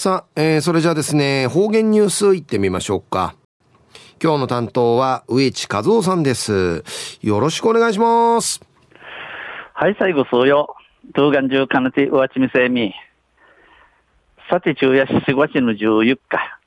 [0.00, 3.34] さあ、えー、それじゃあですね、方言ニュースいってみましょうか。
[4.22, 6.84] 今日の担当は植地和夫さんです。
[7.20, 8.60] よろしくお願いします。
[9.74, 10.76] はい、最後そうよ。
[11.16, 12.94] 東岸中かなてうわちみせみ。
[14.48, 16.60] さて昼夜4月の14日。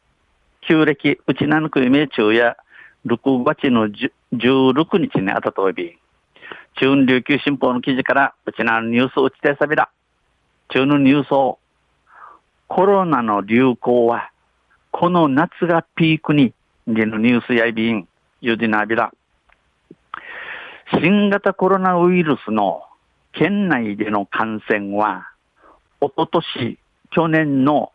[0.68, 2.58] 旧暦うちなぬく夢昼夜
[3.06, 3.88] 6月の
[4.34, 5.98] 16日にあたとび。
[6.82, 9.90] 中琉球新報の記事からうちなのニュースをちてさびら。
[10.68, 11.60] 中のニュースを
[12.74, 14.32] コロナの流行は、
[14.92, 16.54] この夏がピークに、
[16.88, 18.08] ゲのニュースやいびん、
[18.40, 19.12] ゆでなびら。
[20.94, 22.84] 新型コロナウイルスの
[23.34, 25.28] 県内での感染は、
[26.00, 26.80] おととし、
[27.10, 27.92] 去年の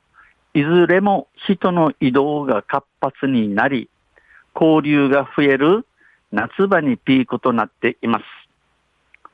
[0.53, 3.89] いずれも人の移動が活発になり、
[4.55, 5.87] 交流が増える
[6.33, 8.25] 夏場にピークとなっています。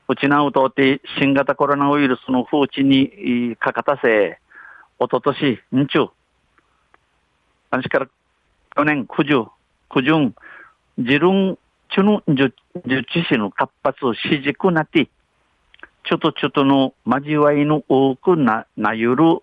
[0.07, 4.39] うちなうとって新型コロナウイルスの風知にかかたせ、
[5.03, 6.11] おととし、日中、
[7.71, 8.07] 私から
[8.73, 9.45] 去年九十、
[9.89, 10.33] 九十、
[10.97, 11.57] 自分、
[11.93, 12.55] ちゅの、じゅ、
[12.87, 15.09] じゅちしの活発しじくなって、
[16.05, 19.39] ちょっとちょっとの交わいの多くな、なゆる、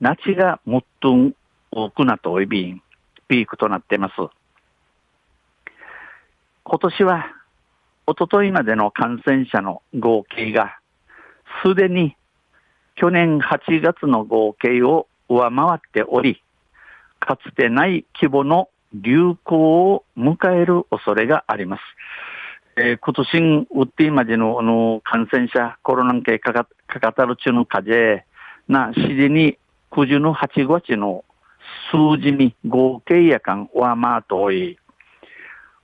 [0.00, 1.32] なちがもっとん
[1.70, 2.82] 多くなとおいびん、
[3.28, 4.14] ピークとなっています。
[6.64, 7.26] 今年は、
[8.08, 10.76] おとといまでの感染者の合計が、
[11.62, 12.16] すでに
[12.96, 16.42] 去年8月の合計を上回っており、
[17.18, 21.82] かつてない規模の流行を迎える恐れがあります。
[22.76, 28.24] えー、今年、ウッディマジのあの感染者、コロナ系かかかかたる中の風
[28.68, 29.58] な、しでに
[29.90, 31.24] 9時の8月の
[31.90, 34.78] 数字に合計やかん上回っており、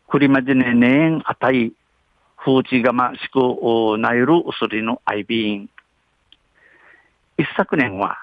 [0.08, 1.72] クリマジネ年あたい、
[2.36, 5.68] 風知がましくなゆるうすりのアイビー、
[7.40, 8.18] 一昨年は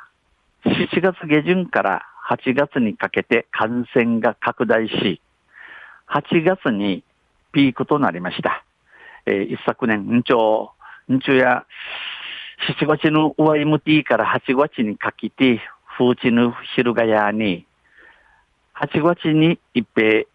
[0.64, 5.20] 7月下旬から8月にかけて感染が拡大し、
[6.08, 7.04] 8月に
[7.52, 8.64] ピークとなりました。
[9.26, 10.74] えー、一昨年、んちょ
[11.10, 11.66] う、んちょや、
[12.80, 15.62] 7月の上 MT から8月にかけて、
[15.98, 17.66] 風知の昼がやに、
[18.76, 20.26] 8月に一平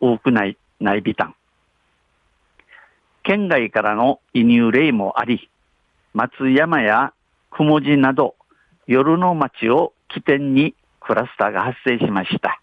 [0.00, 1.34] 多くない、ないビタン。
[3.22, 5.48] 県外からの移入例もあり、
[6.12, 7.14] 松山や
[7.52, 8.34] くもじなど、
[8.86, 12.62] 夜の街を起点にクラスターが発生しました。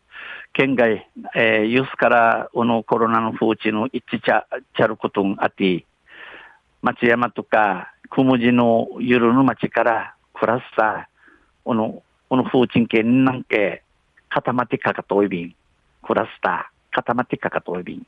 [0.53, 5.85] 県外、えー、ユースからこのコロナの風知の一致ちゃ、ちゃることんあって、
[6.81, 11.06] 町山とか、くもじの夜の街からクラスター、
[11.63, 13.83] この、この風鎮系なんけ、
[14.29, 15.56] 固まってかかといびん、
[16.01, 18.07] クラスター、固まってかかといびん。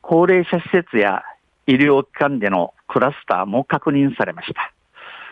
[0.00, 1.24] 高齢者施設や
[1.66, 4.72] 医療機関でのクラスターも確認されました。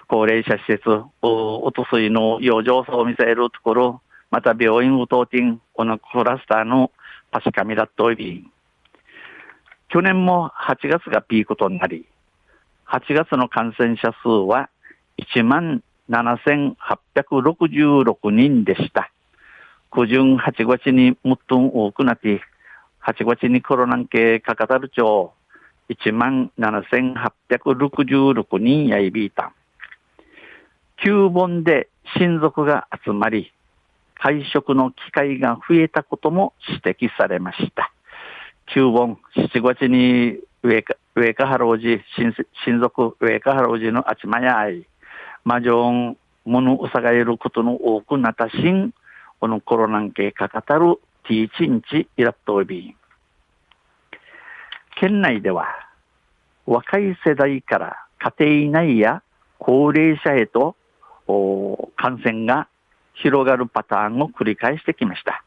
[0.08, 0.88] 高齢者施設、
[1.22, 4.00] おおとすいの養生層を見せるところ、
[4.30, 5.38] また病院を通って、
[5.72, 6.90] このクラスターの
[7.30, 8.46] パシカミだといび
[9.88, 12.06] 去年も8月がピークとなり、
[12.86, 14.68] 8月の感染者数は
[15.18, 19.10] 1万7866人でした。
[19.92, 22.40] 九巡8月に最も多くなって、
[23.06, 25.32] 8月にコロナ系かかたる町、
[25.90, 29.52] 1万7866人やいびいた。
[31.04, 33.52] 旧本で親族が集まり、
[34.14, 37.92] 会食の機会が増えたことも指摘されました。
[38.72, 42.00] 旧本、7月に上か、上かはろうじ、
[42.64, 44.86] 親族、上かはろうじのあちまやあい、
[45.44, 46.16] 魔女ん、
[46.46, 48.94] ものうさがえることの多くなたしん、
[49.40, 50.96] このコロナ系かかたる
[51.28, 52.94] ティーチンチイラットビン。
[54.98, 55.66] 県内では
[56.64, 58.06] 若い世代から
[58.38, 59.22] 家庭内や
[59.58, 60.76] 高齢者へと
[61.26, 62.68] 感染が
[63.14, 65.44] 広がるパターンを繰り返してきました。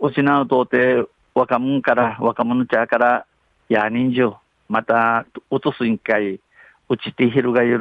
[0.00, 3.26] 失うとて若者から若者茶から
[3.68, 4.36] や人情
[4.68, 6.40] また落とす委員会
[6.88, 7.78] うちて広がる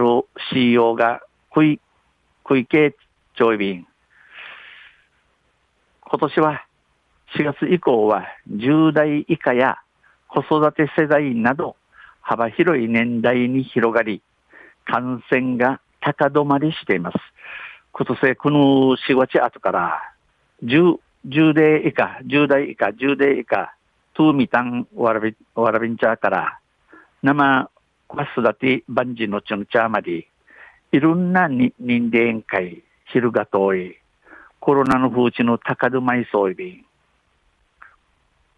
[0.53, 1.79] CEO が食い
[2.43, 2.95] 食い系
[3.35, 3.87] 調理便
[6.03, 6.65] 今年は
[7.37, 9.77] 4月以降は10代以下や
[10.27, 11.75] 子育て世代など
[12.21, 14.21] 幅広い年代に広がり、
[14.85, 17.17] 感染が高止まりしています。
[17.93, 18.59] 今年、この
[18.95, 20.01] 4月後から
[20.63, 20.97] 10、
[21.27, 23.75] 10代以下、10代以下、10代以下、
[24.13, 26.59] トゥーミタンワラビワラビンチャーから、
[27.21, 27.69] 生、
[28.13, 30.25] マスダティ、バンジのチョンチャーまで、
[30.93, 33.97] いろんな人間会、昼が遠い、
[34.61, 36.85] コロナの風知の高止まりそうい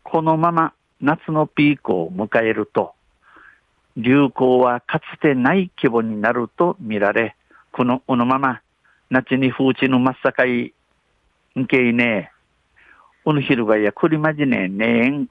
[0.03, 2.93] このまま夏のピークを迎えると、
[3.97, 7.35] 流行はかつてない規模になると見られ、
[7.71, 8.61] この、このまま
[9.09, 10.73] なちに風地の真っ盛
[11.55, 12.31] り、んけいね、
[13.25, 15.27] うぬひるがやくりまじねねえん、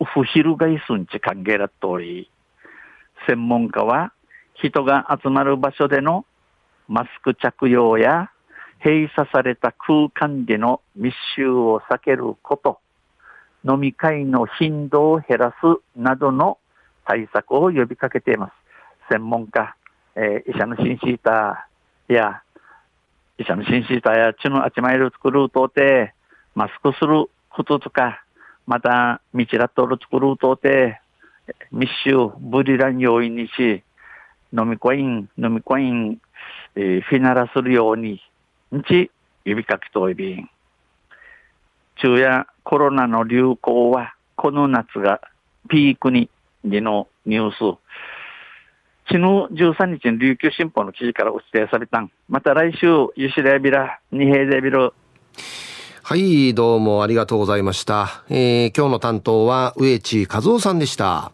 [0.00, 2.30] うふひるがいすんち歓迎らっとおり、
[3.26, 4.12] 専門家は
[4.54, 6.24] 人が集まる場所での
[6.88, 8.30] マスク着用や
[8.84, 12.80] 閉鎖された空間での密集を避けること、
[13.64, 16.58] 飲み会の頻度を減らすなどの
[17.06, 18.52] 対策を呼びかけています。
[19.10, 19.74] 専門家、
[20.14, 22.42] えー、医者のシンシーターや、
[23.40, 26.12] 医者のシンシーターや血のあちまいる作るうとうて、
[26.54, 28.22] マスクすることとか、
[28.66, 31.00] また、道ラットル作るうとうて、
[31.72, 33.82] 密集、ブリラン要因にし、
[34.52, 36.20] 飲みコイン、飲みコイン、
[36.76, 38.20] えー、フィナラするように、
[38.76, 39.10] んち、
[39.46, 40.50] 指かきといびん。
[41.96, 45.22] 昼夜コロナの流行は、この夏が
[45.70, 46.28] ピークに、
[46.62, 47.78] でのニュース。
[49.10, 52.12] 昨日13日に琉球新報の記事からお伝えされたん。
[52.28, 52.86] また来週、
[53.16, 54.94] ゆしれびら、二平でびろ。
[56.04, 58.22] はい、どうもありがとうございました。
[58.30, 61.32] えー、今日の担当は、植地和夫さんでした。